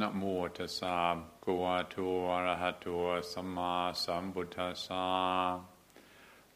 [0.00, 0.22] นะโม
[0.56, 1.96] ตัสสะภะคะวะโต
[2.30, 2.86] อะระหะโต
[3.32, 3.72] สัมมา
[4.04, 5.06] สัมพุทธัสสะ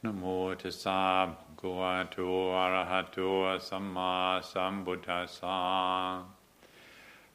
[0.03, 0.25] นะโม
[0.61, 2.17] ตัสสะภะคะวะโต
[2.57, 3.19] อะระหะโต
[3.69, 4.13] สัมมา
[4.53, 5.59] สัมพุทธัสสะ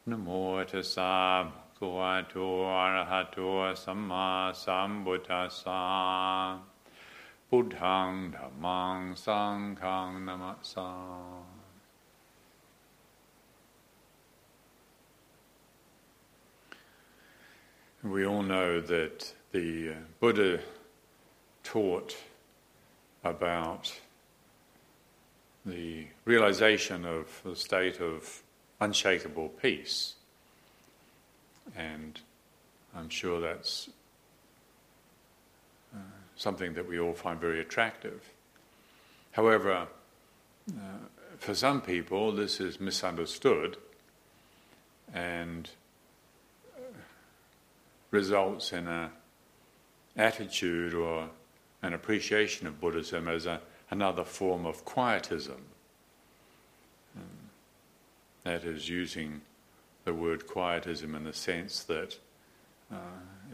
[0.10, 0.28] นะโม
[0.72, 2.34] ตัสสะภะคะวะโต
[2.78, 3.38] อะระหะโต
[3.84, 4.28] สัมมา
[4.64, 5.84] สัมพุทธัสสะ
[7.48, 10.90] พุทธังธัมมังสังฆังนะมะสา
[18.04, 20.60] We all know that the uh, Buddha
[21.64, 22.18] taught
[23.24, 23.98] about
[25.66, 28.44] the realization of the state of
[28.82, 30.16] unshakable peace.
[31.78, 32.20] And
[32.94, 33.90] I'm sure that's
[35.96, 36.00] uh,
[36.36, 38.34] something that we all find very attractive.
[39.32, 39.88] However,
[40.70, 40.82] uh,
[41.38, 43.78] for some people, this is misunderstood
[45.14, 45.70] and
[48.14, 49.10] results in an
[50.16, 51.28] attitude or
[51.82, 55.62] an appreciation of Buddhism as a, another form of quietism.
[57.18, 57.50] Um,
[58.44, 59.42] that is using
[60.06, 62.18] the word quietism in the sense that
[62.92, 62.98] uh,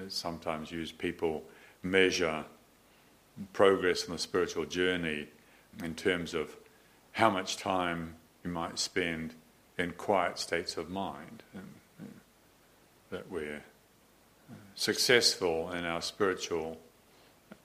[0.04, 1.42] it's sometimes used people
[1.82, 2.44] measure
[3.54, 5.28] progress in the spiritual journey
[5.82, 6.58] in terms of
[7.14, 9.34] how much time you might spend
[9.78, 12.12] in quiet states of mind, and, and
[13.10, 13.64] that we're
[14.80, 16.78] successful in our spiritual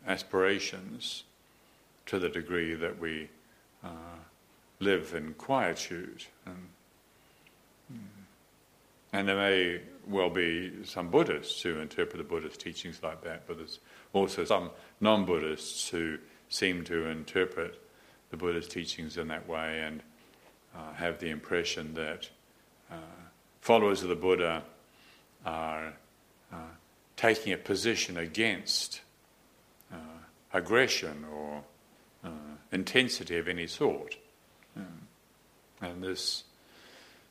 [0.04, 1.22] aspirations
[2.06, 3.28] to the degree that we
[3.84, 4.18] uh,
[4.80, 6.24] live in quietude.
[6.44, 6.68] And,
[9.12, 13.58] and there may well be some Buddhists who interpret the Buddhist teachings like that, but
[13.58, 13.78] there's
[14.12, 14.70] also some
[15.00, 17.80] non Buddhists who seem to interpret
[18.32, 20.02] the Buddhist teachings in that way and
[20.74, 22.28] uh, have the impression that
[22.90, 22.96] uh,
[23.60, 24.64] followers of the Buddha
[25.46, 25.92] are
[27.16, 29.00] taking a position against
[29.92, 29.96] uh,
[30.52, 31.62] aggression or
[32.24, 32.28] uh,
[32.72, 34.16] intensity of any sort.
[34.76, 35.06] Um,
[35.80, 36.44] and this,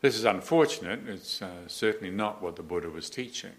[0.01, 1.07] this is unfortunate.
[1.07, 3.53] It's uh, certainly not what the Buddha was teaching.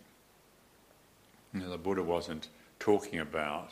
[1.53, 2.49] You know, the Buddha wasn't
[2.79, 3.71] talking about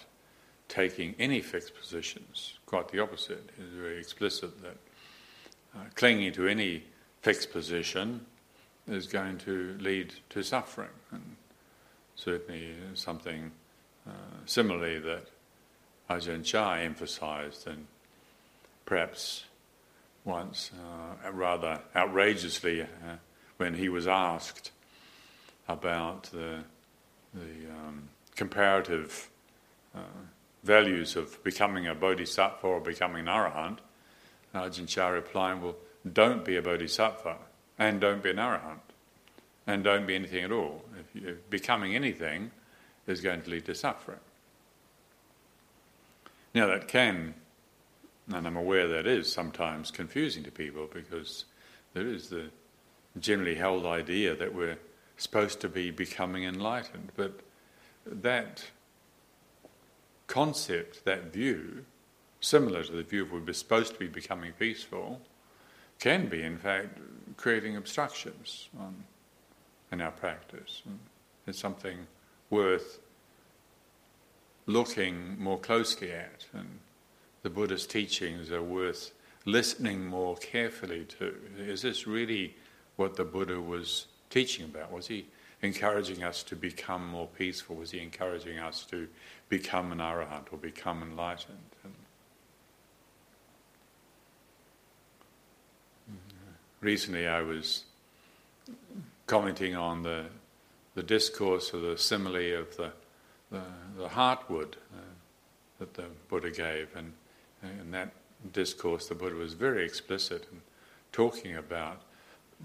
[0.68, 2.58] taking any fixed positions.
[2.66, 3.50] Quite the opposite.
[3.56, 4.76] He was very explicit that
[5.74, 6.84] uh, clinging to any
[7.20, 8.24] fixed position
[8.88, 10.88] is going to lead to suffering.
[11.10, 11.36] And
[12.16, 13.50] certainly something
[14.06, 14.10] uh,
[14.46, 15.26] similarly that
[16.10, 17.86] Ajahn Chah emphasized, and
[18.84, 19.44] perhaps
[20.24, 22.86] once, uh, rather outrageously, uh,
[23.56, 24.70] when he was asked
[25.68, 26.58] about the,
[27.34, 29.30] the um, comparative
[29.94, 30.00] uh,
[30.64, 33.78] values of becoming a bodhisattva or becoming an arahant,
[34.54, 35.76] Ajahn Chah replied, Well,
[36.10, 37.36] don't be a bodhisattva
[37.78, 38.91] and don't be an arahant
[39.66, 40.84] and don't be anything at all.
[40.98, 42.50] If, if becoming anything
[43.06, 44.20] is going to lead to suffering.
[46.54, 47.34] Now, that can,
[48.32, 51.46] and I'm aware that is sometimes confusing to people because
[51.94, 52.50] there is the
[53.18, 54.78] generally held idea that we're
[55.16, 57.40] supposed to be becoming enlightened, but
[58.06, 58.64] that
[60.26, 61.84] concept, that view,
[62.40, 65.20] similar to the view of we're supposed to be becoming peaceful,
[65.98, 66.98] can be, in fact,
[67.36, 69.04] creating obstructions on
[69.92, 70.82] in our practice.
[71.47, 72.06] It's something
[72.50, 72.98] worth
[74.66, 76.78] looking more closely at, and
[77.42, 79.12] the Buddha's teachings are worth
[79.44, 81.34] listening more carefully to.
[81.58, 82.56] Is this really
[82.97, 84.92] what the Buddha was teaching about?
[84.92, 85.26] Was he
[85.60, 87.76] encouraging us to become more peaceful?
[87.76, 89.09] Was he encouraging us to
[89.48, 91.59] become an arahant or become enlightened?
[96.80, 97.84] Recently I was
[99.27, 100.27] commenting on the,
[100.94, 102.93] the discourse or the simile of the,
[103.50, 103.62] the,
[103.97, 105.00] the heartwood uh,
[105.78, 106.88] that the Buddha gave.
[106.97, 107.12] And
[107.62, 108.12] in that
[108.53, 110.60] discourse, the Buddha was very explicit in
[111.12, 112.03] talking about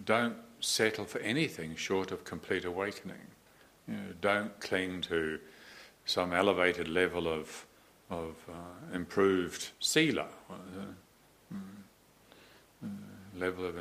[0.06, 3.18] don't settle for anything short of complete awakening.
[3.88, 5.40] You know, don't cling to
[6.06, 7.66] some elevated level of,
[8.10, 12.88] of uh, improved sila, uh, uh,
[13.36, 13.76] level of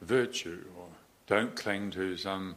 [0.00, 0.86] virtue or
[1.26, 2.56] don't cling to some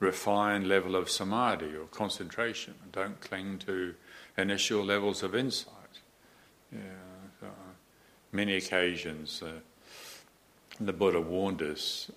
[0.00, 2.74] refined level of samadhi or concentration.
[2.90, 3.94] Don't cling to
[4.36, 5.72] initial levels of insight.
[6.72, 6.80] Yeah,
[7.40, 7.46] so
[8.32, 9.60] many occasions, uh,
[10.80, 12.10] the Buddha warned us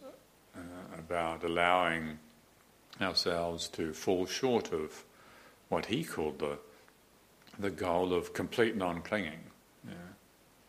[0.56, 0.60] uh,
[0.98, 2.18] about allowing
[3.02, 5.04] ourselves to fall short of
[5.70, 6.58] what he called the
[7.58, 9.40] the goal of complete non-clinging,
[9.88, 9.94] yeah,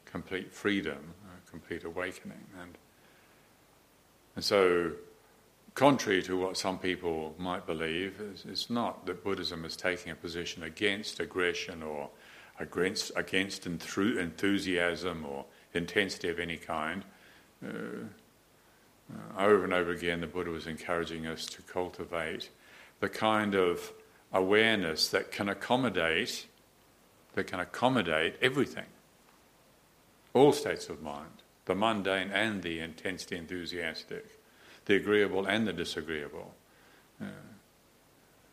[0.05, 2.79] complete freedom, uh, complete awakening, and
[4.37, 4.93] and so
[5.77, 8.19] contrary to what some people might believe,
[8.49, 12.09] it's not that Buddhism is taking a position against aggression or
[12.59, 15.45] against, against enthusiasm or
[15.75, 17.05] intensity of any kind.
[17.63, 22.49] Uh, uh, over and over again, the Buddha was encouraging us to cultivate
[23.01, 23.93] the kind of
[24.33, 26.47] awareness that can accommodate,
[27.35, 28.87] that can accommodate everything,
[30.33, 34.37] all states of mind, the mundane and the intensely enthusiastic
[34.87, 36.55] the agreeable and the disagreeable.
[37.21, 37.27] Uh,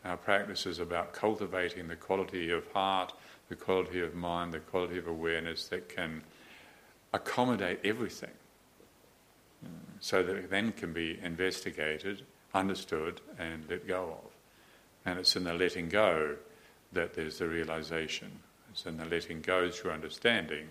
[0.04, 3.12] our practice is about cultivating the quality of heart,
[3.48, 6.22] the quality of mind, the quality of awareness that can
[7.12, 8.30] accommodate everything
[9.64, 9.68] uh,
[10.00, 12.22] so that it then can be investigated,
[12.52, 14.30] understood, and let go of.
[15.06, 16.36] And it's in the letting go
[16.92, 18.30] that there's the realization.
[18.70, 20.68] It's in the letting go through understanding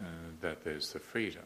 [0.00, 0.04] uh,
[0.40, 1.44] that there's the freedom.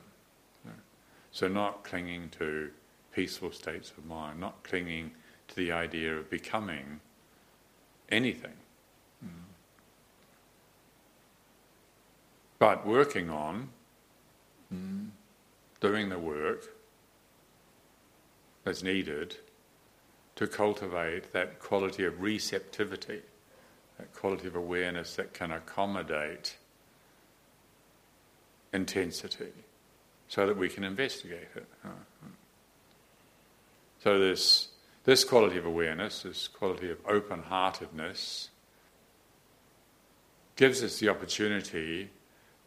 [1.33, 2.71] So, not clinging to
[3.15, 5.13] peaceful states of mind, not clinging
[5.49, 7.01] to the idea of becoming
[8.11, 8.57] anything.
[9.25, 9.29] Mm.
[12.59, 13.69] But working on
[14.73, 15.09] mm,
[15.81, 16.75] doing the work
[18.65, 19.37] that's needed
[20.37, 23.23] to cultivate that quality of receptivity,
[23.99, 26.57] that quality of awareness that can accommodate
[28.73, 29.53] intensity
[30.27, 31.67] so that we can investigate it.
[34.05, 34.69] So this,
[35.05, 38.51] this quality of awareness, this quality of open-heartedness,
[40.57, 42.11] gives us the opportunity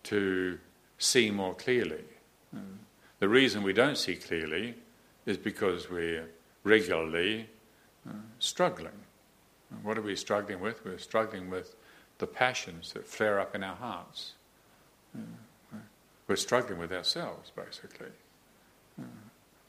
[0.01, 0.57] to
[0.97, 2.05] see more clearly.
[3.19, 4.77] The reason we don't see clearly
[5.27, 6.27] is because we're
[6.63, 7.47] regularly
[8.09, 8.97] uh, struggling.
[9.83, 10.83] What are we struggling with?
[10.83, 11.75] We're struggling with
[12.17, 14.33] the passions that flare up in our hearts.
[15.15, 15.77] Uh,
[16.27, 18.09] we're struggling with ourselves, basically.
[18.99, 19.05] Uh,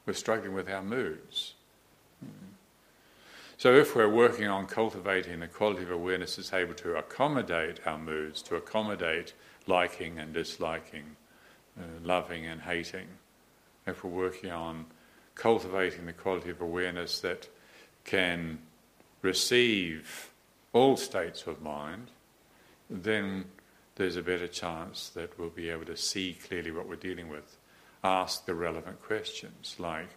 [0.06, 1.56] we're struggling with our moods.
[3.58, 7.98] So, if we're working on cultivating the quality of awareness that's able to accommodate our
[7.98, 9.34] moods, to accommodate
[9.66, 11.16] liking and disliking,
[11.76, 13.08] uh, loving and hating,
[13.84, 14.86] if we're working on
[15.34, 17.48] cultivating the quality of awareness that
[18.04, 18.58] can
[19.22, 20.30] receive
[20.72, 22.10] all states of mind,
[22.88, 23.44] then
[23.96, 27.56] there's a better chance that we'll be able to see clearly what we're dealing with.
[28.04, 30.08] Ask the relevant questions like,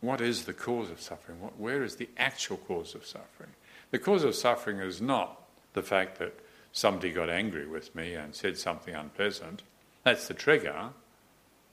[0.00, 1.40] what is the cause of suffering?
[1.40, 3.50] What, where is the actual cause of suffering?
[3.90, 5.42] The cause of suffering is not
[5.72, 6.38] the fact that
[6.72, 9.62] somebody got angry with me and said something unpleasant.
[10.04, 10.90] That's the trigger.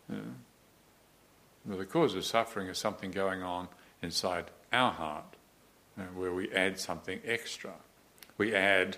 [0.10, 0.18] Yeah.
[1.66, 3.68] Well, the cause of suffering is something going on
[4.02, 5.36] inside our heart
[5.98, 7.74] you know, where we add something extra.
[8.38, 8.98] We add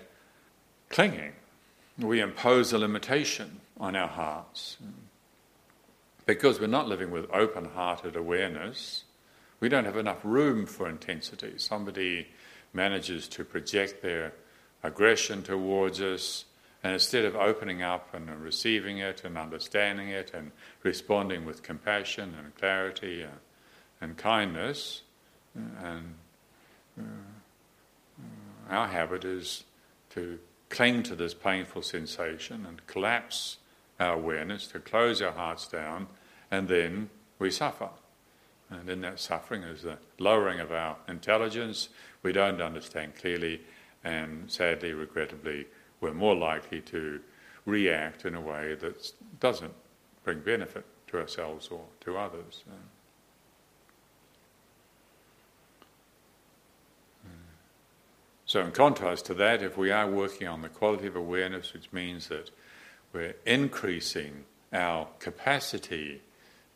[0.90, 1.32] clinging.
[1.98, 4.76] We impose a limitation on our hearts.
[6.26, 9.04] Because we're not living with open hearted awareness,
[9.60, 11.54] we don't have enough room for intensity.
[11.56, 12.28] Somebody
[12.72, 14.32] manages to project their
[14.82, 16.44] aggression towards us,
[16.84, 20.52] and instead of opening up and receiving it and understanding it and
[20.82, 23.38] responding with compassion and clarity and,
[24.00, 25.02] and kindness,
[25.54, 26.14] and
[26.98, 27.02] uh,
[28.70, 29.64] our habit is
[30.10, 30.38] to
[30.68, 33.56] cling to this painful sensation and collapse
[33.98, 36.06] our awareness, to close our hearts down,
[36.50, 37.88] and then we suffer.
[38.70, 41.88] And in that suffering is the lowering of our intelligence.
[42.22, 43.62] We don't understand clearly,
[44.04, 45.66] and sadly, regrettably,
[46.00, 47.20] we're more likely to
[47.64, 49.72] react in a way that doesn't
[50.24, 52.64] bring benefit to ourselves or to others.
[58.48, 61.92] So, in contrast to that, if we are working on the quality of awareness, which
[61.92, 62.50] means that
[63.12, 66.22] we're increasing our capacity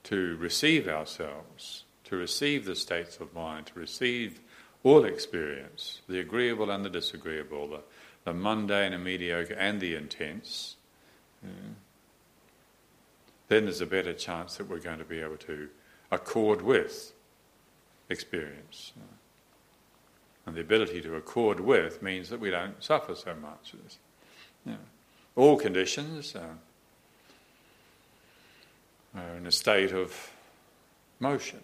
[0.05, 4.41] to receive ourselves, to receive the states of mind, to receive
[4.83, 7.81] all experience, the agreeable and the disagreeable, the,
[8.25, 10.77] the mundane and mediocre and the intense,
[11.43, 11.51] yeah,
[13.49, 15.69] then there's a better chance that we're going to be able to
[16.11, 17.13] accord with
[18.09, 18.93] experience.
[20.47, 23.75] And the ability to accord with means that we don't suffer so much.
[24.65, 24.77] Yeah.
[25.37, 26.55] All conditions, uh,
[29.15, 30.31] Uh, in a state of
[31.21, 31.61] motion.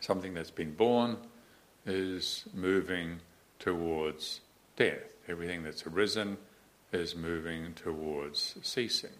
[0.00, 1.18] Something that's been born
[1.84, 3.20] is moving
[3.58, 4.40] towards
[4.76, 5.02] death.
[5.28, 6.38] Everything that's arisen
[6.92, 9.18] is moving towards ceasing.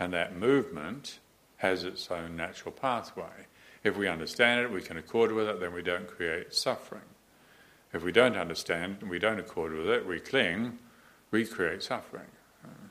[0.00, 1.20] And that movement
[1.58, 3.46] has its own natural pathway.
[3.84, 7.02] If we understand it, we can accord with it, then we don't create suffering.
[7.92, 10.78] If we don't understand and we don't accord with it, we cling,
[11.30, 12.30] we create suffering.
[12.64, 12.88] Uh,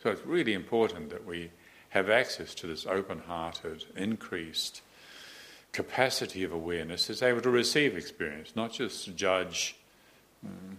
[0.00, 1.50] so it's really important that we
[1.92, 4.80] have access to this open hearted, increased
[5.72, 9.76] capacity of awareness is able to receive experience, not just judge
[10.44, 10.78] um,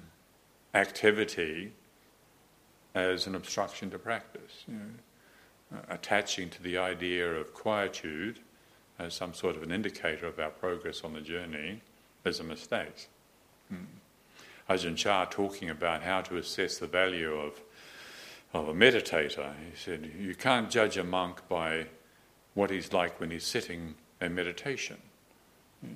[0.73, 1.71] activity
[2.95, 4.63] as an obstruction to practice.
[4.67, 8.39] You know, uh, attaching to the idea of quietude
[8.97, 11.81] as some sort of an indicator of our progress on the journey
[12.25, 13.09] is a mistake.
[13.69, 13.85] Hmm.
[14.69, 17.61] Ajahn Chah talking about how to assess the value of,
[18.53, 21.87] of a meditator, he said, You can't judge a monk by
[22.53, 24.97] what he's like when he's sitting in meditation.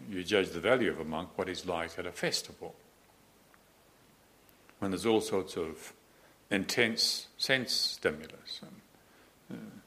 [0.09, 2.75] You judge the value of a monk what he's like at a festival.
[4.79, 5.93] When there's all sorts of
[6.49, 8.61] intense sense stimulus.
[8.61, 9.79] And, uh,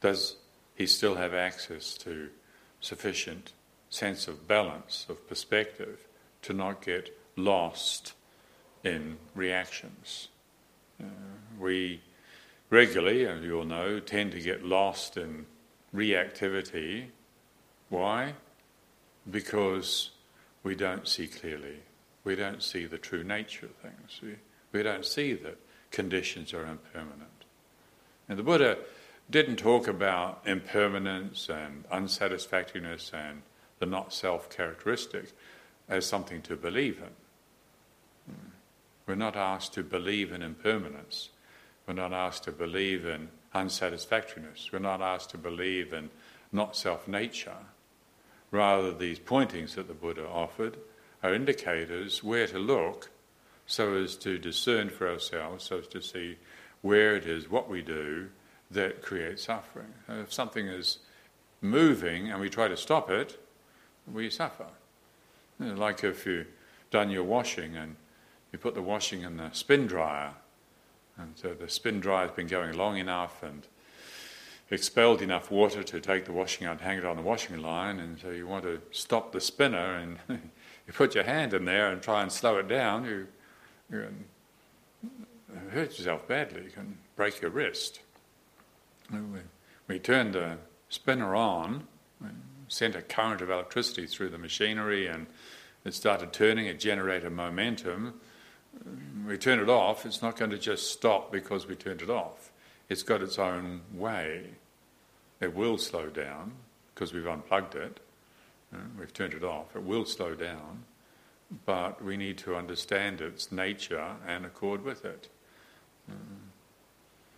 [0.00, 0.36] does
[0.74, 2.30] he still have access to
[2.80, 3.52] sufficient
[3.90, 6.06] sense of balance, of perspective,
[6.42, 8.14] to not get lost
[8.82, 10.28] in reactions?
[11.00, 11.06] Uh,
[11.58, 12.00] we
[12.70, 15.46] regularly, as you all know, tend to get lost in
[15.94, 17.06] reactivity.
[17.90, 18.34] Why?
[19.30, 20.10] Because
[20.62, 21.80] we don't see clearly.
[22.24, 24.20] We don't see the true nature of things.
[24.22, 24.36] We,
[24.72, 25.58] we don't see that
[25.90, 27.28] conditions are impermanent.
[28.28, 28.78] And the Buddha
[29.30, 33.42] didn't talk about impermanence and unsatisfactoriness and
[33.78, 35.32] the not self characteristic
[35.88, 37.10] as something to believe in.
[39.06, 41.30] We're not asked to believe in impermanence.
[41.86, 44.70] We're not asked to believe in unsatisfactoriness.
[44.72, 46.10] We're not asked to believe in
[46.52, 47.56] not self nature.
[48.50, 50.76] Rather, these pointings that the Buddha offered
[51.22, 53.10] are indicators where to look
[53.66, 56.36] so as to discern for ourselves, so as to see
[56.82, 58.28] where it is, what we do,
[58.70, 59.92] that creates suffering.
[60.08, 60.98] If something is
[61.60, 63.38] moving and we try to stop it,
[64.10, 64.66] we suffer.
[65.58, 66.48] Like if you've
[66.90, 67.96] done your washing and
[68.52, 70.34] you put the washing in the spin dryer,
[71.16, 73.66] and so the spin dryer has been going long enough and
[74.70, 77.98] expelled enough water to take the washing out and hang it on the washing line,
[77.98, 81.90] and so you want to stop the spinner and you put your hand in there
[81.90, 83.26] and try and slow it down, you
[83.90, 84.06] you
[85.70, 86.64] hurt yourself badly.
[86.64, 88.00] You can break your wrist.
[89.10, 89.18] We,
[89.86, 90.56] we turned the
[90.88, 91.86] spinner on,
[92.68, 95.26] sent a current of electricity through the machinery, and
[95.84, 96.66] it started turning.
[96.66, 98.20] It generated momentum.
[99.26, 100.04] We turn it off.
[100.04, 102.50] It's not going to just stop because we turned it off.
[102.88, 104.46] It's got its own way.
[105.40, 106.52] It will slow down
[106.94, 108.00] because we've unplugged it.
[108.98, 109.76] We've turned it off.
[109.76, 110.84] It will slow down
[111.66, 115.28] but we need to understand its nature and accord with it.
[116.10, 116.16] Mm.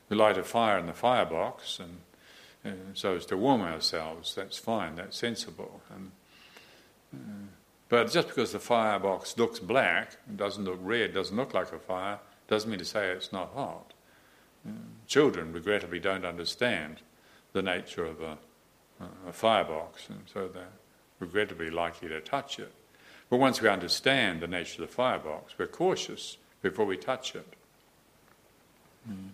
[0.08, 1.98] We light a fire in the firebox, and,
[2.62, 4.34] and, so as to warm ourselves.
[4.34, 4.96] That's fine.
[4.96, 5.80] That's sensible.
[5.94, 6.10] And,
[7.14, 7.46] uh,
[7.88, 12.18] but just because the firebox looks black, doesn't look red, doesn't look like a fire,
[12.48, 13.92] doesn't mean to say it's not hot.
[15.06, 17.00] Children, regrettably, don't understand
[17.52, 18.38] the nature of a,
[19.28, 20.68] a firebox, and so they're
[21.20, 22.72] regrettably likely to touch it.
[23.28, 27.46] But once we understand the nature of the firebox, we're cautious before we touch it.
[29.08, 29.30] Mm.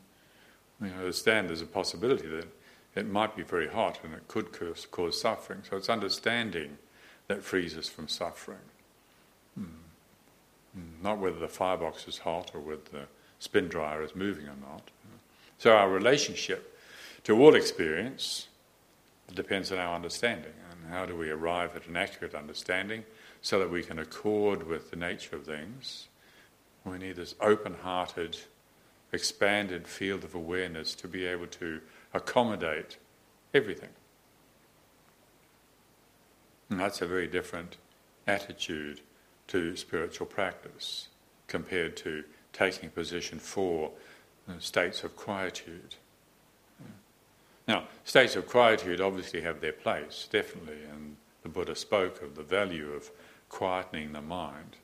[0.81, 2.49] We understand there's a possibility that
[2.97, 5.63] it might be very hot and it could cause, cause suffering.
[5.69, 6.79] So it's understanding
[7.31, 8.59] that frees us from suffering.
[9.59, 9.67] Mm.
[11.03, 13.07] Not whether the firebox is hot or whether the
[13.39, 14.91] spin dryer is moving or not.
[15.59, 16.79] So our relationship
[17.25, 18.49] to all experience
[19.35, 20.53] depends on our understanding.
[20.71, 23.05] And how do we arrive at an accurate understanding?
[23.43, 26.09] so that we can accord with the nature of things.
[26.85, 28.37] We need this open hearted,
[29.13, 31.81] expanded field of awareness to be able to
[32.13, 32.97] accommodate
[33.55, 33.91] everything.
[36.71, 37.77] And that's a very different
[38.27, 39.01] attitude
[39.49, 41.09] to spiritual practice
[41.49, 43.91] compared to taking a position for
[44.49, 45.97] uh, states of quietude.
[47.67, 52.43] Now, states of quietude obviously have their place, definitely, and the Buddha spoke of the
[52.43, 53.11] value of
[53.51, 54.77] quietening the mind.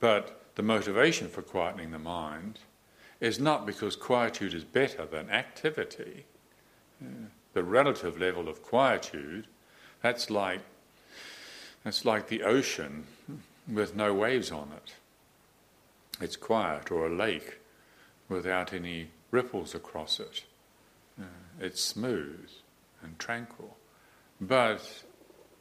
[0.00, 2.60] But the motivation for quietening the mind
[3.20, 6.26] is not because quietude is better than activity.
[7.02, 9.46] Uh, the relative level of quietude,
[10.02, 10.60] that's like,
[11.84, 13.06] that's like the ocean
[13.68, 14.94] with no waves on it.
[16.20, 17.60] It's quiet, or a lake
[18.28, 20.44] without any ripples across it.
[21.60, 22.48] It's smooth
[23.02, 23.76] and tranquil.
[24.40, 25.04] But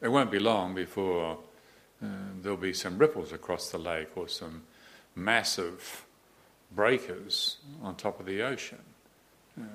[0.01, 1.37] it won't be long before
[2.01, 2.07] uh,
[2.41, 4.63] there'll be some ripples across the lake or some
[5.15, 6.05] massive
[6.71, 8.81] breakers on top of the ocean.
[9.59, 9.65] Uh,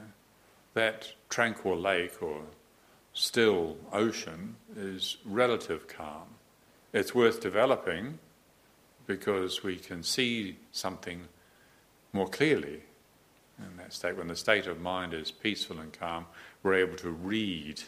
[0.74, 2.42] that tranquil lake or
[3.12, 6.26] still ocean is relative calm.
[6.92, 8.18] It's worth developing
[9.06, 11.28] because we can see something
[12.12, 12.82] more clearly
[13.58, 14.16] in that state.
[14.16, 16.26] When the state of mind is peaceful and calm,
[16.62, 17.82] we're able to read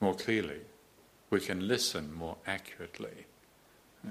[0.00, 0.60] more clearly
[1.34, 3.26] we can listen more accurately.
[4.06, 4.10] Uh,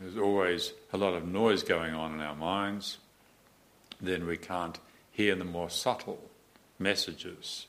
[0.00, 2.96] there's always a lot of noise going on in our minds,
[4.00, 4.78] then we can't
[5.10, 6.30] hear the more subtle
[6.78, 7.66] messages.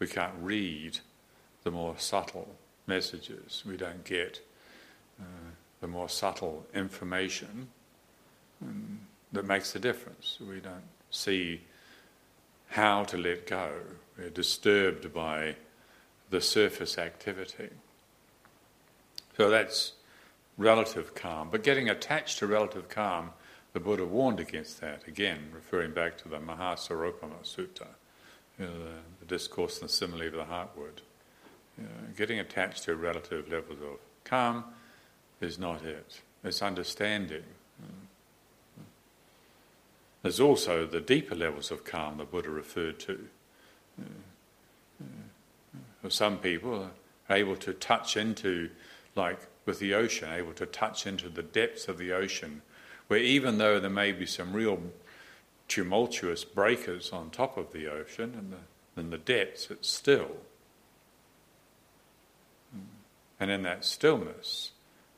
[0.00, 0.98] We can't read
[1.62, 2.56] the more subtle
[2.88, 3.62] messages.
[3.66, 4.40] We don't get
[5.20, 5.24] uh,
[5.80, 7.68] the more subtle information
[8.62, 9.00] um,
[9.32, 10.38] that makes the difference.
[10.40, 11.60] We don't see
[12.68, 13.70] how to let go.
[14.18, 15.56] We're disturbed by
[16.30, 17.70] the surface activity.
[19.36, 19.92] So that's
[20.56, 21.48] relative calm.
[21.50, 23.30] But getting attached to relative calm,
[23.72, 27.86] the Buddha warned against that, again, referring back to the Mahasaropama Sutta,
[28.58, 28.90] you know, the,
[29.20, 31.00] the, discourse and the simile of the heartwood.
[32.16, 34.64] Getting attached to relative levels of calm
[35.40, 36.20] is not it.
[36.42, 37.44] It's understanding.
[40.22, 43.28] There's also the deeper levels of calm the Buddha referred to.
[46.08, 46.90] Some people
[47.28, 48.70] are able to touch into,
[49.14, 52.62] like with the ocean, able to touch into the depths of the ocean,
[53.06, 54.80] where even though there may be some real
[55.68, 60.36] tumultuous breakers on top of the ocean and the, in the depths, it's still.
[63.40, 64.72] And in that stillness,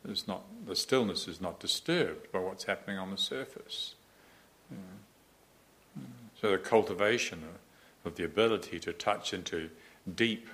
[0.05, 3.95] there's not, the stillness is not disturbed by what's happening on the surface.
[4.73, 6.03] Mm.
[6.41, 7.43] So the cultivation
[8.05, 9.71] of the ability to touch into
[10.15, 10.49] deep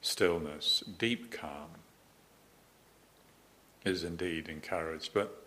[0.00, 1.68] stillness, deep calm,
[3.84, 5.10] is indeed encouraged.
[5.12, 5.44] But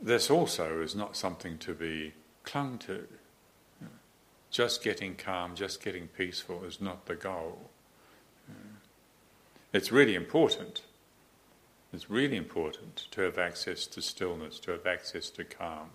[0.00, 3.06] this also is not something to be clung to.
[4.50, 7.69] Just getting calm, just getting peaceful is not the goal.
[9.72, 10.82] It's really important.
[11.92, 15.90] It's really important to have access to stillness, to have access to calm.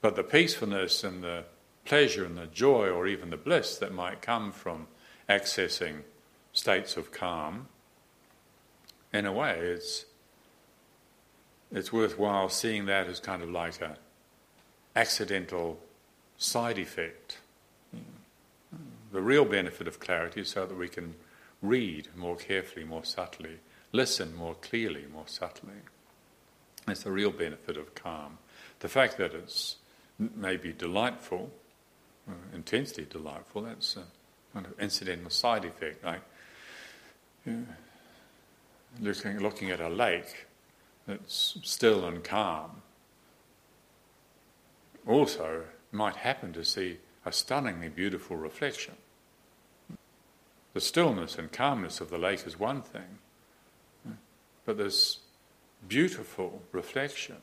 [0.00, 1.44] But the peacefulness and the
[1.84, 4.86] pleasure and the joy or even the bliss that might come from
[5.28, 6.02] accessing
[6.52, 7.66] states of calm
[9.12, 10.06] in a way, it's
[11.70, 13.96] it's worthwhile seeing that as kind of like a
[14.94, 15.78] accidental
[16.36, 17.38] side effect.
[19.12, 21.14] The real benefit of clarity is so that we can
[21.62, 23.60] read more carefully, more subtly,
[23.92, 25.72] listen more clearly, more subtly.
[26.86, 28.38] That's the real benefit of calm.
[28.80, 29.76] The fact that it's
[30.18, 31.50] maybe delightful,
[32.28, 34.04] uh, intensely delightful, that's a
[34.52, 36.04] kind of incidental side effect.
[36.04, 36.22] Like,
[39.00, 40.46] looking, looking at a lake
[41.06, 42.82] that's still and calm,
[45.06, 48.94] also might happen to see a stunningly beautiful reflection.
[50.74, 53.18] The stillness and calmness of the lake is one thing,
[54.64, 55.18] but this
[55.86, 57.36] beautiful reflection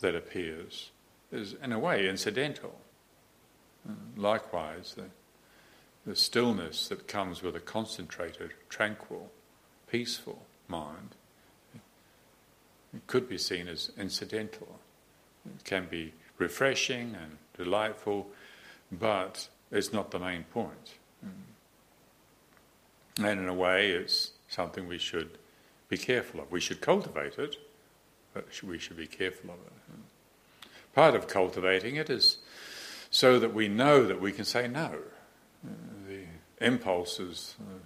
[0.00, 0.90] that appears
[1.32, 2.78] is, in a way, incidental.
[4.16, 5.06] Likewise, the,
[6.06, 9.30] the stillness that comes with a concentrated, tranquil,
[9.90, 11.16] peaceful mind.
[12.94, 14.78] It could be seen as incidental.
[15.46, 18.28] It can be refreshing and delightful,
[18.92, 20.94] but it's not the main point.
[23.18, 25.38] And in a way, it's something we should
[25.88, 26.50] be careful of.
[26.50, 27.56] We should cultivate it,
[28.32, 29.72] but we should be careful of it.
[30.94, 32.38] Part of cultivating it is
[33.10, 34.98] so that we know that we can say no.
[36.06, 36.24] The
[36.60, 37.78] impulses, uh,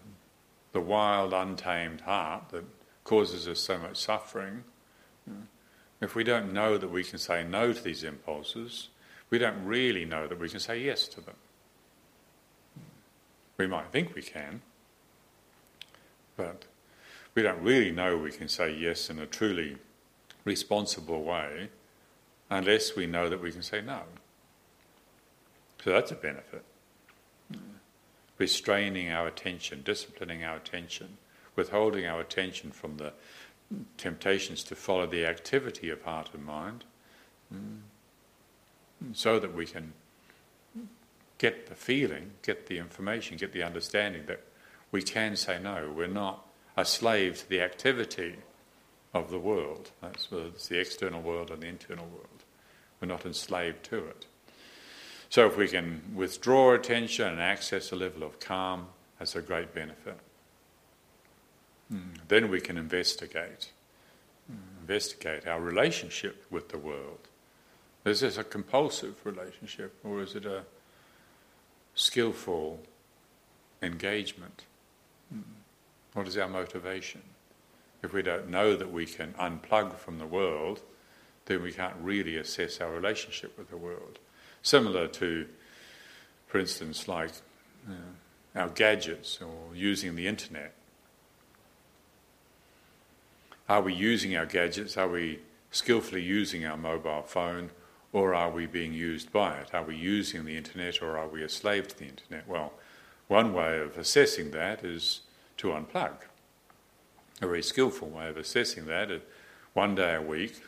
[0.73, 2.65] the wild, untamed heart that
[3.05, 4.65] causes us so much suffering,
[6.01, 8.89] if we don't know that we can say no to these impulses,
[9.31, 11.35] we don't really know that we can say yes to them.
[13.57, 14.61] We might think we can,
[16.37, 16.65] but
[17.35, 19.77] we don't really know we can say yes in a truly
[20.45, 21.69] responsible way
[22.51, 24.03] unless we know that we can say no.
[25.83, 26.65] So that's a benefit
[28.39, 31.17] restraining our attention, disciplining our attention,
[31.55, 33.13] withholding our attention from the
[33.97, 36.85] temptations to follow the activity of heart and mind,
[37.53, 37.79] mm.
[39.13, 39.93] so that we can
[41.39, 44.43] get the feeling, get the information, get the understanding that
[44.93, 45.93] we can say no.
[45.95, 46.47] We're not
[46.77, 48.37] a slave to the activity
[49.15, 49.91] of the world.
[50.01, 52.45] That's the external world and the internal world.
[53.01, 54.27] We're not enslaved to it.
[55.29, 59.75] So if we can withdraw attention and access a level of calm, that's a great
[59.75, 60.19] benefit.
[61.93, 62.17] Mm.
[62.29, 63.71] Then we can investigate.
[64.51, 64.57] Mm.
[64.83, 67.29] Investigate our relationship with the world.
[68.05, 70.63] Is this a compulsive relationship or is it a
[71.95, 72.81] skillful
[73.83, 74.65] engagement?
[76.13, 77.23] What is our motivation?
[78.03, 80.81] If we don't know that we can unplug from the world,
[81.47, 84.19] then we can't really assess our relationship with the world.
[84.63, 85.47] Similar to,
[86.47, 87.31] for instance, like
[87.89, 87.93] uh,
[88.57, 90.73] our gadgets or using the internet?
[93.69, 94.97] Are we using our gadgets?
[94.97, 97.71] Are we skillfully using our mobile phone?
[98.13, 99.75] Or are we being used by it?
[99.75, 102.49] Are we using the internet or are we a slave to the internet?
[102.49, 102.73] Well,
[103.29, 105.21] one way of assessing that is
[105.59, 106.15] to unplug.
[107.43, 109.23] A very skillful way of assessing that is
[109.75, 110.63] one day a week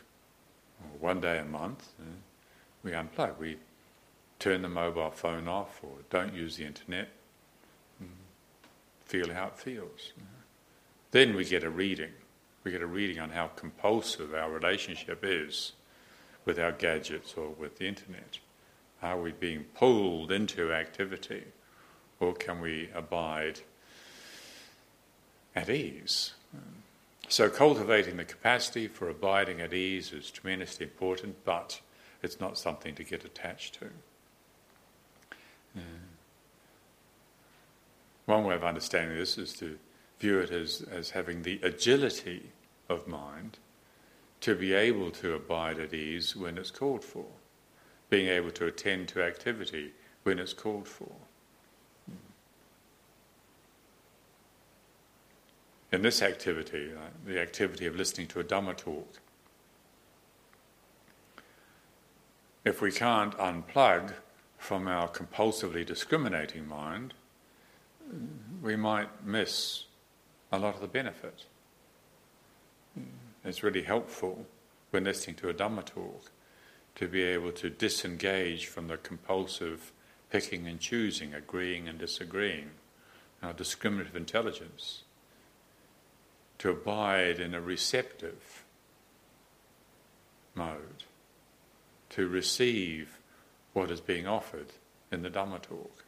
[0.81, 2.03] or one day a month, uh,
[2.83, 3.37] we unplug.
[3.37, 3.57] We
[4.37, 7.09] turn the mobile phone off or don't use the internet,
[9.05, 10.13] feel how it feels.
[11.11, 12.11] Then we get a reading.
[12.63, 15.71] We get a reading on how compulsive our relationship is
[16.45, 18.37] with our gadgets or with the internet.
[19.01, 21.45] Are we being pulled into activity
[22.19, 23.61] or can we abide
[25.55, 26.33] at ease?
[27.27, 31.79] So, cultivating the capacity for abiding at ease is tremendously important, but
[32.23, 33.85] it's not something to get attached to.
[35.77, 35.81] Uh,
[38.25, 39.77] one way of understanding this is to
[40.19, 42.51] view it as, as having the agility
[42.89, 43.59] of mind
[44.41, 47.25] to be able to abide at ease when it's called for,
[48.09, 51.11] being able to attend to activity when it's called for.
[55.91, 59.19] In this activity, uh, the activity of listening to a Dhamma talk,
[62.63, 64.13] if we can't unplug
[64.59, 67.15] from our compulsively discriminating mind,
[68.61, 69.85] we might miss
[70.51, 71.45] a lot of the benefit.
[73.43, 74.45] It's really helpful
[74.91, 76.29] when listening to a Dhamma talk
[76.95, 79.91] to be able to disengage from the compulsive
[80.29, 82.71] picking and choosing, agreeing and disagreeing,
[83.41, 85.03] our discriminative intelligence,
[86.59, 88.63] to abide in a receptive
[90.55, 91.03] mode,
[92.09, 93.17] to receive
[93.73, 94.67] what is being offered
[95.11, 96.03] in the Dhamma talk.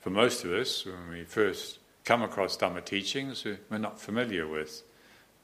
[0.00, 4.82] For most of us, when we first come across Dhamma teachings, we're not familiar with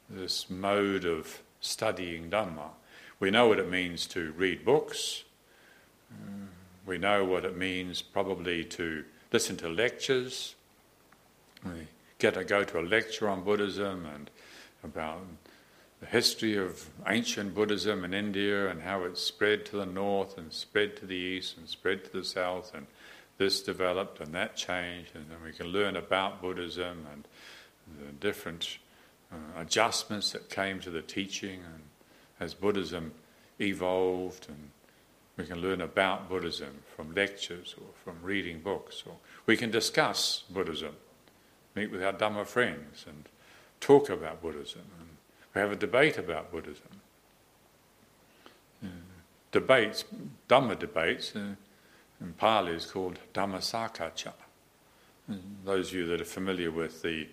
[0.08, 2.70] this mode of studying Dhamma.
[3.18, 5.24] We know what it means to read books.
[6.84, 10.54] We know what it means probably to listen to lectures.
[11.64, 11.88] We
[12.18, 14.30] get to go to a lecture on Buddhism and
[14.82, 15.20] about
[16.00, 20.52] the history of ancient Buddhism in India and how it spread to the north and
[20.52, 22.86] spread to the east and spread to the south and
[23.40, 27.26] this developed and that changed, and then we can learn about Buddhism and
[27.98, 28.76] the different
[29.32, 31.82] uh, adjustments that came to the teaching, and
[32.38, 33.12] as Buddhism
[33.58, 34.70] evolved, and
[35.40, 40.44] we can learn about Buddhism from lectures or from reading books, or we can discuss
[40.50, 40.94] Buddhism,
[41.74, 43.24] meet with our Dhamma friends, and
[43.80, 45.08] talk about Buddhism, and
[45.54, 47.00] we have a debate about Buddhism.
[48.84, 48.88] Uh,
[49.50, 50.04] debates,
[50.48, 51.34] Dhamma debates.
[51.34, 51.54] Uh,
[52.20, 54.34] in Pali is called Dhammasakacha.
[55.64, 57.26] those of you that are familiar with the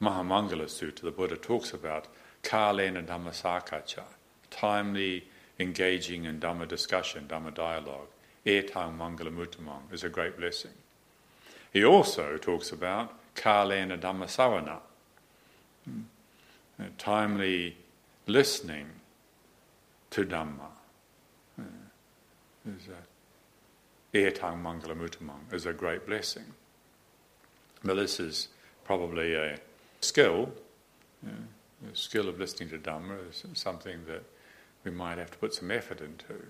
[0.00, 2.06] Mahamangala Sutta, the Buddha talks about
[2.42, 4.04] Kalena Dhammasakacha,
[4.50, 5.24] timely
[5.58, 8.08] engaging in Dhamma discussion, Dhamma dialogue.
[8.46, 10.72] Etang Mangalamutamang is a great blessing.
[11.72, 14.80] He also talks about Kalena Dhammasavana,
[15.84, 16.00] hmm,
[16.98, 17.76] timely
[18.26, 18.88] listening
[20.10, 20.68] to Dhamma.
[22.64, 23.06] Is that
[24.14, 26.44] Etang Mangalamutamang is a great blessing.
[27.82, 28.48] But this is
[28.84, 29.58] probably a
[30.00, 30.50] skill.
[31.22, 34.22] The skill of listening to Dhamma is something that
[34.84, 36.46] we might have to put some effort into.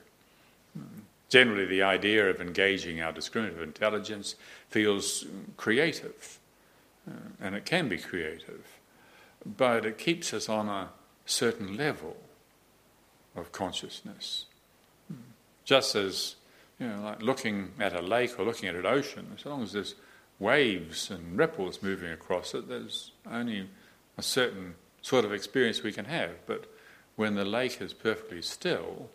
[1.28, 4.34] Generally, the idea of engaging our discriminative intelligence
[4.68, 5.24] feels
[5.56, 6.38] creative,
[7.08, 8.78] uh, and it can be creative,
[9.44, 10.90] but it keeps us on a
[11.24, 12.16] certain level
[13.34, 14.46] of consciousness.
[15.64, 16.36] Just as
[16.78, 19.72] you know, like looking at a lake or looking at an ocean, as long as
[19.72, 19.94] there's
[20.38, 23.68] waves and ripples moving across it, there's only
[24.18, 26.30] a certain sort of experience we can have.
[26.46, 26.71] But
[27.22, 29.08] when the lake is perfectly still,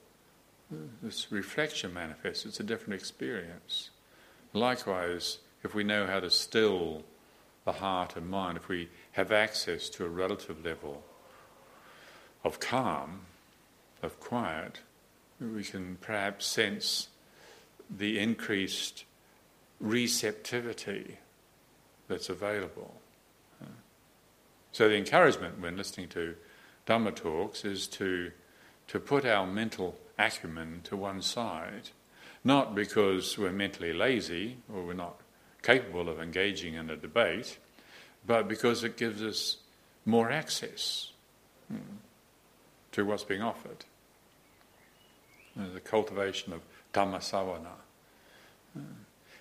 [1.04, 2.46] this reflection manifests.
[2.46, 3.90] It's a different experience.
[4.54, 7.04] Likewise, if we know how to still
[7.66, 11.04] the heart and mind, if we have access to a relative level
[12.46, 13.26] of calm,
[14.02, 14.80] of quiet,
[15.42, 17.10] we can perhaps sense
[17.90, 19.04] the increased
[19.82, 21.18] receptivity
[22.08, 23.02] that's available.
[24.72, 26.36] So, the encouragement when listening to
[26.88, 28.32] Dhamma talks is to,
[28.88, 31.90] to put our mental acumen to one side,
[32.44, 35.20] not because we're mentally lazy or we're not
[35.62, 37.58] capable of engaging in a debate,
[38.26, 39.58] but because it gives us
[40.06, 41.12] more access
[41.68, 41.98] hmm,
[42.94, 43.84] to what's being offered.
[45.56, 46.62] the cultivation of
[46.94, 47.76] Dhammasavana.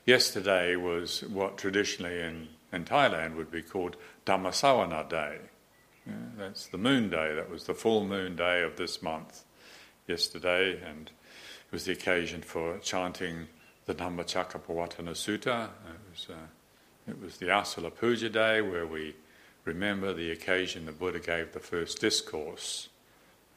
[0.04, 5.38] Yesterday was what traditionally in, in Thailand would be called Dhammasavana Day.
[6.06, 9.44] Yeah, that's the moon day, that was the full moon day of this month
[10.06, 13.48] yesterday, and it was the occasion for chanting
[13.86, 15.64] the Dhammacakkappavattana Sutta.
[15.64, 19.16] It was, uh, it was the Asala Puja day where we
[19.64, 22.88] remember the occasion the Buddha gave the first discourse,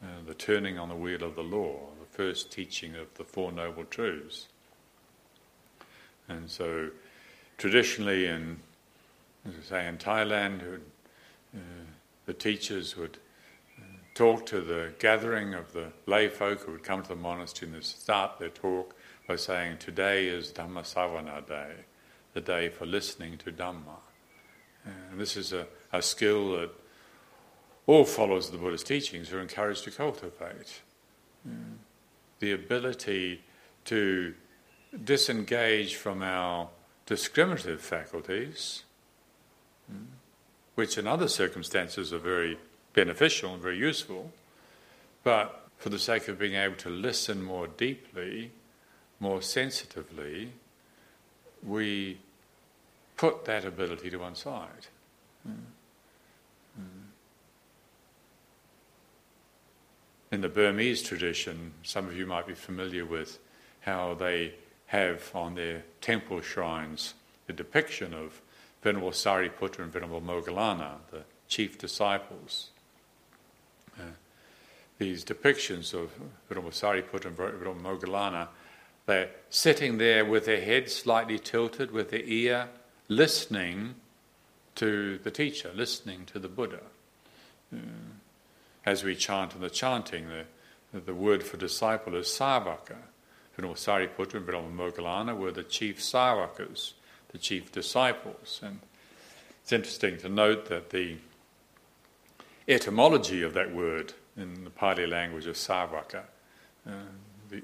[0.01, 3.51] uh, the turning on the wheel of the law, the first teaching of the Four
[3.51, 4.47] Noble Truths.
[6.27, 6.89] And so,
[7.57, 8.59] traditionally, in
[9.47, 10.79] as I say, in Thailand,
[11.55, 11.59] uh,
[12.29, 13.17] the teachers would
[13.79, 13.81] uh,
[14.13, 17.83] talk to the gathering of the lay folk who would come to the monastery and
[17.83, 18.95] start their talk
[19.27, 21.71] by saying, Today is Dhammasavana Day,
[22.35, 23.97] the day for listening to Dhamma.
[24.85, 26.69] And this is a, a skill that
[27.87, 30.81] all followers of the Buddha's teachings are encouraged to cultivate.
[32.41, 33.41] The ability
[33.85, 34.35] to
[35.03, 36.69] disengage from our
[37.07, 38.83] discriminative faculties,
[40.79, 42.57] which in other circumstances are very
[42.93, 44.31] beneficial and very useful,
[45.25, 48.49] but for the sake of being able to listen more deeply,
[49.19, 50.53] more sensitively,
[51.61, 52.17] we
[53.17, 54.87] put that ability to one side.
[55.45, 55.51] Hmm.
[56.77, 57.01] Hmm.
[60.31, 63.37] In the Burmese tradition, some of you might be familiar with
[63.81, 64.53] how they
[64.85, 67.15] have on their temple shrines
[67.47, 68.41] the depiction of
[68.81, 72.69] Venerable Sariputta and Venerable Moggallana, the chief disciples.
[73.99, 74.03] Uh,
[74.97, 76.11] these depictions of
[76.47, 78.47] Venerable Sariputta and Venerable Moggallana,
[79.05, 82.69] they're sitting there with their head slightly tilted, with their ear
[83.07, 83.95] listening
[84.75, 86.81] to the teacher, listening to the Buddha.
[87.73, 87.79] Uh,
[88.85, 92.95] as we chant in the chanting, the, the word for disciple is savaka.
[93.55, 96.93] Venerable Sariputta and Venerable Moggallana were the chief savakas,
[97.31, 98.59] the chief disciples.
[98.63, 98.79] And
[99.61, 101.17] it's interesting to note that the
[102.67, 106.23] etymology of that word in the Pali language of savaka,
[106.87, 106.91] uh,
[107.49, 107.61] the, the,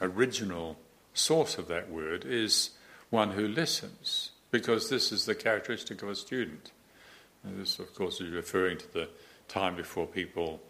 [0.00, 0.78] the original
[1.14, 2.70] source of that word is
[3.10, 6.70] one who listens, because this is the characteristic of a student.
[7.42, 9.08] And this, of course, is referring to the
[9.48, 10.60] time before people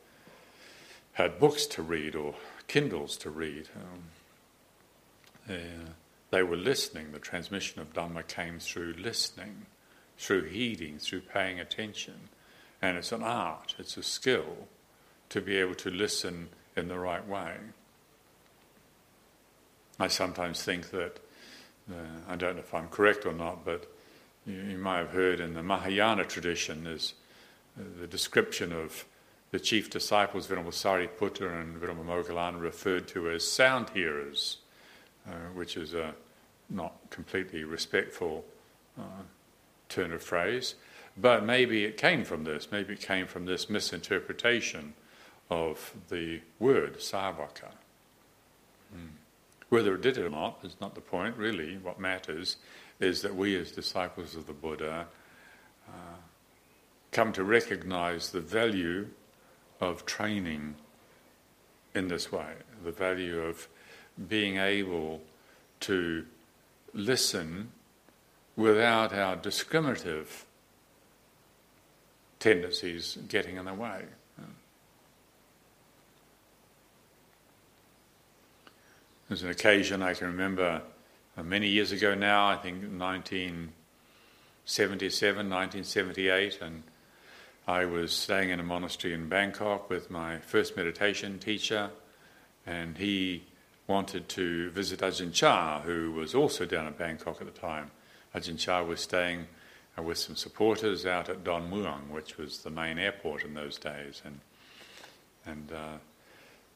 [1.13, 2.35] had books to read or
[2.69, 3.69] Kindles to read.
[3.77, 4.03] Um,
[5.47, 5.91] they, uh,
[6.31, 7.13] they were listening.
[7.13, 9.67] The transmission of Dhamma came through listening,
[10.19, 12.29] through heeding, through paying attention.
[12.81, 14.69] And it's an art, it's a skill
[15.31, 17.55] to be able to listen in the right way.
[19.99, 21.19] I sometimes think that,
[21.91, 21.95] uh,
[22.29, 23.91] I don't know if I'm correct or not, but
[24.47, 27.15] you, you might have heard in the Mahayana tradition is
[27.79, 29.05] uh, the description of
[29.51, 34.59] the chief disciples, Venerable Sariputta and Venerable Moggallana, referred to as sound hearers.
[35.29, 36.15] Uh, which is a
[36.71, 38.47] not completely respectful
[38.99, 39.23] uh,
[39.91, 40.75] turn of phrase.
[41.19, 44.95] But maybe it came from this, maybe it came from this misinterpretation
[45.51, 47.73] of the word savaka.
[48.91, 49.17] Hmm.
[49.69, 51.77] Whether it did or not is not the point, really.
[51.77, 52.57] What matters
[52.99, 55.09] is that we, as disciples of the Buddha,
[55.89, 56.17] uh,
[57.13, 59.09] come to recognize the value
[59.79, 60.77] of training
[61.95, 63.69] in this way, the value of
[64.27, 65.21] being able
[65.81, 66.25] to
[66.95, 67.71] listen
[68.57, 70.47] without our discriminative
[72.41, 74.05] tendencies getting in the way.
[79.29, 80.81] There's an occasion I can remember
[81.37, 86.83] uh, many years ago now, I think 1977, 1978, and
[87.67, 91.91] I was staying in a monastery in Bangkok with my first meditation teacher,
[92.65, 93.45] and he
[93.89, 97.91] wanted to visit Ajahn Chah, who was also down in Bangkok at the time.
[98.35, 99.47] Ajahn Chah was staying
[99.99, 103.79] uh, with some supporters out at Don Mueang, which was the main airport in those
[103.79, 104.21] days.
[104.25, 104.41] And,
[105.47, 105.99] and uh,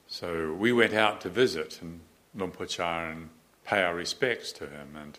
[0.09, 2.01] so we went out to visit and
[2.35, 3.29] Luang Por Chah and
[3.65, 5.19] pay our respects to him and,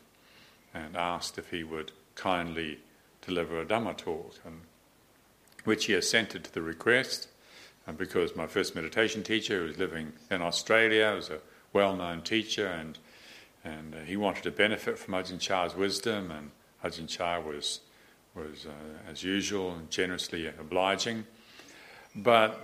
[0.74, 2.80] and asked if he would kindly
[3.22, 4.62] deliver a Dhamma talk, and,
[5.64, 7.28] which he assented to the request.
[7.86, 11.40] And because my first meditation teacher, who was living in Australia, was a
[11.74, 12.98] well-known teacher, and
[13.66, 16.52] and uh, he wanted to benefit from Ajahn Chah's wisdom, and
[16.84, 17.82] Ajahn Chah was
[18.36, 21.26] was uh, as usual generously obliging.
[22.16, 22.64] But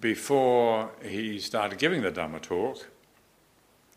[0.00, 2.86] before he started giving the Dhamma talk,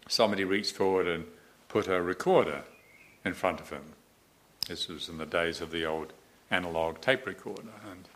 [0.08, 1.26] somebody reached forward and
[1.67, 2.63] put a recorder
[3.26, 3.84] in front of him.
[4.67, 6.13] This was in the days of the old
[6.49, 8.08] analog tape recorder, and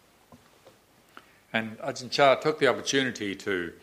[1.53, 3.73] and Ajahn Chah took the opportunity to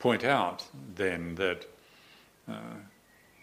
[0.00, 1.66] point out then that
[2.48, 2.74] uh,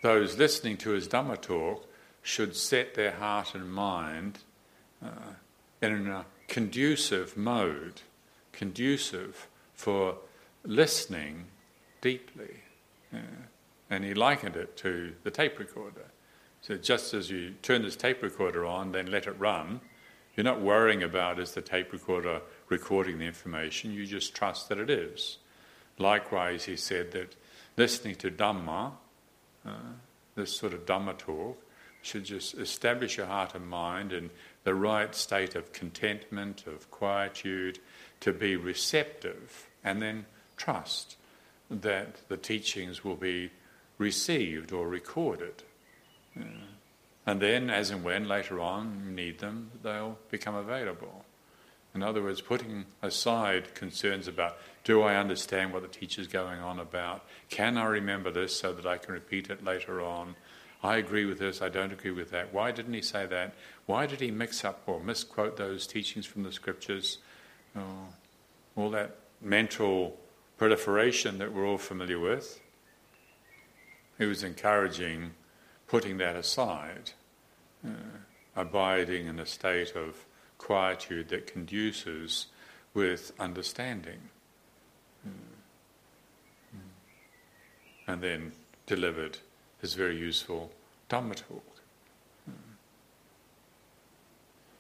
[0.02, 1.88] those listening to his Dhamma talk
[2.22, 4.40] should set their heart and mind
[5.02, 5.34] uh,
[5.82, 8.02] in a conducive mode,
[8.52, 10.18] conducive for
[10.66, 11.46] listening
[12.02, 12.64] deeply.
[13.14, 13.20] Uh,
[13.90, 16.06] and he likened it to the tape recorder.
[16.62, 19.80] So just as you turn this tape recorder on, then let it run,
[20.36, 24.78] you're not worrying about is the tape recorder recording the information, you just trust that
[24.78, 25.38] it is.
[25.98, 27.36] Likewise, he said that
[27.76, 28.92] listening to Dhamma,
[29.66, 29.72] uh,
[30.36, 31.62] this sort of Dhamma talk,
[32.02, 34.30] should just establish your heart and mind in
[34.64, 37.80] the right state of contentment, of quietude,
[38.20, 41.18] to be receptive, and then trust
[41.70, 43.52] that the teachings will be
[43.98, 45.64] received or recorded.
[46.36, 46.44] Yeah.
[47.26, 51.26] And then, as and when later on you need them, they'll become available.
[51.96, 56.80] In other words, putting aside concerns about do I understand what the teacher's going on
[56.80, 57.26] about?
[57.50, 60.36] Can I remember this so that I can repeat it later on?
[60.84, 62.54] I agree with this, I don't agree with that.
[62.54, 63.56] Why didn't he say that?
[63.88, 67.18] Why did he mix up or misquote those teachings from the scriptures?
[67.76, 68.08] Oh,
[68.76, 70.18] all that mental
[70.58, 72.62] proliferation that we're all familiar with.
[74.18, 75.32] He was encouraging
[75.88, 77.12] putting that aside,
[77.86, 77.90] uh,
[78.56, 80.26] abiding in a state of
[80.58, 82.48] quietude that conduces
[82.94, 84.20] with understanding.
[85.26, 85.30] Uh,
[88.08, 88.54] and then
[88.86, 89.38] delivered
[89.82, 90.72] his very useful
[91.10, 91.64] Dhamma talk.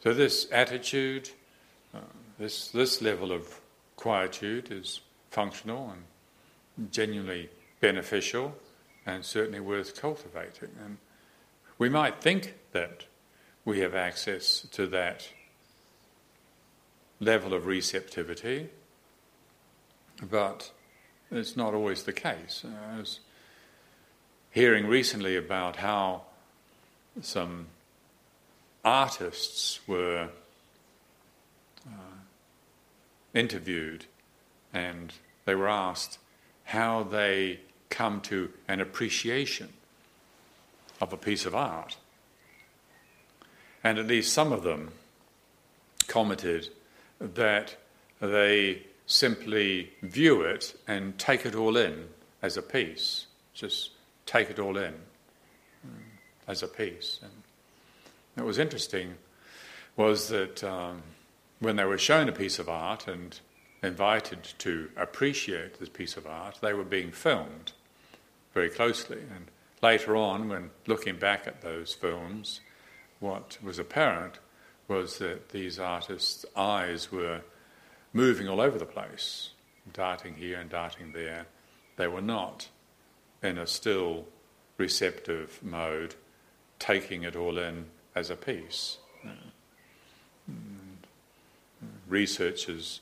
[0.04, 1.30] So, this attitude,
[1.94, 2.00] uh,
[2.40, 3.60] this, this level of
[3.98, 5.92] quietude is functional
[6.78, 7.50] and genuinely
[7.82, 8.56] beneficial
[9.06, 10.70] and certainly worth cultivating.
[10.84, 10.98] And
[11.78, 13.06] we might think that
[13.66, 15.28] we have access to that
[17.20, 18.70] level of receptivity,
[20.22, 20.72] but
[21.32, 22.64] it's not always the case.
[22.66, 23.20] I was
[24.52, 26.24] hearing recently about how
[27.22, 27.68] some
[28.84, 30.30] artists were
[31.86, 32.18] uh,
[33.34, 34.06] interviewed
[34.74, 35.14] and
[35.46, 36.20] they were asked
[36.66, 39.74] how they come to an appreciation
[41.00, 41.98] of a piece of art.
[43.84, 44.92] And at least some of them
[46.08, 46.70] commented
[47.20, 47.76] that
[48.20, 52.08] they simply view it and take it all in
[52.42, 53.92] as a piece, just
[54.26, 55.92] take it all in mm,
[56.48, 57.20] as a piece.
[57.22, 57.32] And
[58.36, 59.16] what was interesting
[59.96, 61.02] was that um,
[61.60, 63.40] when they were shown a piece of art and
[63.82, 67.72] invited to appreciate this piece of art, they were being filmed
[68.54, 69.20] very closely.
[69.36, 69.46] And
[69.82, 72.62] later on, when looking back at those films,
[73.20, 74.40] what was apparent
[74.88, 77.42] was that these artists' eyes were
[78.14, 79.52] moving all over the place,
[79.94, 81.46] darting here and darting there.
[81.98, 82.70] They were not
[83.44, 84.26] in a still,
[84.78, 86.16] receptive mode,
[86.80, 88.98] taking it all in as a piece.
[89.26, 89.36] Mm.
[92.08, 93.02] Research has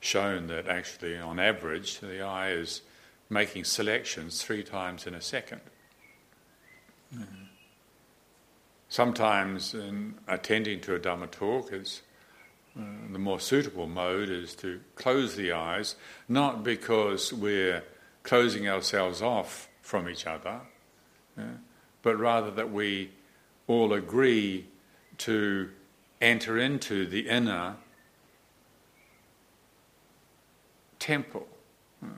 [0.00, 2.82] shown that actually, on average, the eye is
[3.30, 5.60] making selections three times in a second.
[7.14, 7.26] Mm.
[8.92, 12.02] Sometimes, in attending to a Dhamma talk, is
[12.78, 15.96] uh, the more suitable mode is to close the eyes,
[16.28, 17.84] not because we're
[18.22, 20.60] closing ourselves off from each other,
[21.38, 21.44] yeah,
[22.02, 23.12] but rather that we
[23.66, 24.66] all agree
[25.16, 25.70] to
[26.20, 27.76] enter into the inner
[30.98, 31.48] temple,
[32.04, 32.08] uh,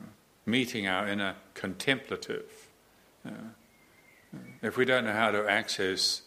[0.45, 2.69] meeting our inner contemplative.
[3.25, 3.31] Uh,
[4.61, 6.23] if we don't know how to access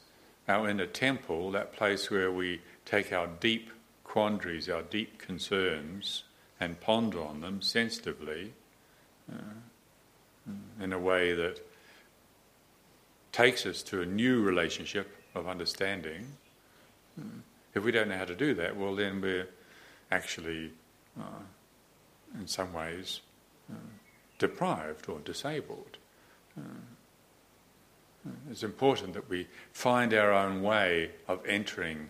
[0.47, 3.69] our inner temple, that place where we take our deep
[4.03, 6.23] quandaries, our deep concerns,
[6.59, 8.53] and ponder on them sensitively
[9.31, 11.59] uh, in a way that
[13.31, 16.25] takes us to a new relationship of understanding.
[17.75, 19.49] If we don't know how to do that, well, then we're
[20.09, 20.71] actually
[21.19, 21.43] uh,
[22.39, 23.21] in some ways,
[23.71, 23.75] uh,
[24.39, 25.97] deprived or disabled.
[28.49, 32.09] It's important that we find our own way of entering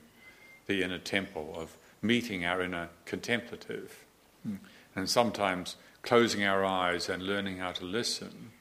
[0.65, 4.05] the inner temple, of meeting our inner contemplative.
[4.47, 4.59] Mm.
[4.95, 8.51] And sometimes closing our eyes and learning how to listen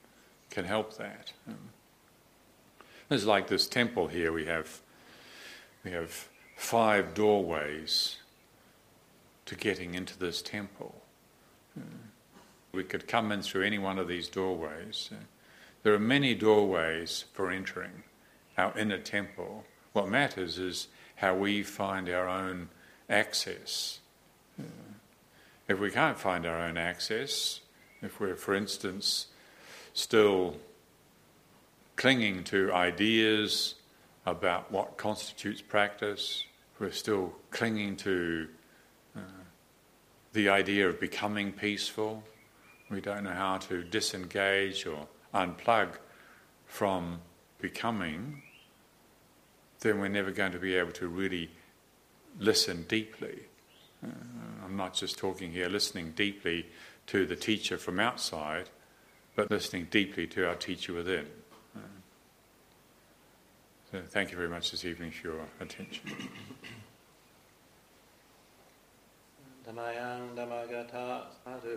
[0.50, 1.32] can help that.
[1.48, 1.70] Um,
[3.10, 4.32] it's like this temple here.
[4.32, 4.80] We have
[5.84, 8.16] we have five doorways
[9.44, 10.94] to getting into this temple.
[12.72, 15.10] We could come in through any one of these doorways.
[15.86, 18.02] There are many doorways for entering
[18.58, 19.64] our inner temple.
[19.92, 22.70] What matters is how we find our own
[23.08, 24.00] access.
[25.68, 27.60] If we can't find our own access,
[28.02, 29.28] If we're, for instance,
[29.94, 30.56] still
[31.94, 33.76] clinging to ideas
[34.26, 36.46] about what constitutes practice,
[36.80, 38.48] we're still clinging to
[39.16, 39.20] uh,
[40.32, 42.24] the idea of becoming peaceful,
[42.90, 45.90] we don't know how to disengage or unplug
[46.66, 47.20] from
[47.60, 48.42] becoming,
[49.80, 51.50] then we're never going to be able to really
[52.38, 53.40] listen deeply.
[54.04, 54.10] Uh,
[54.64, 56.66] I'm not just talking here listening deeply
[57.06, 58.68] to the teacher from outside,
[59.34, 61.26] but listening deeply to our teacher within.
[61.74, 61.80] Uh,
[63.92, 66.10] so thank you very much this evening for your attention.
[69.66, 71.74] Dhamayang Dhammagata Sadhu